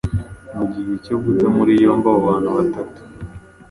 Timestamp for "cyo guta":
1.05-1.45